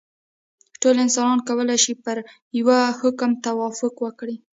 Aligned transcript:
ټول 0.81 0.95
انسانان 1.05 1.39
کولای 1.47 1.77
شي 1.85 1.93
پر 2.03 2.17
یوه 2.59 2.79
حکم 2.99 3.31
توافق 3.45 3.93
وکړي. 4.01 4.35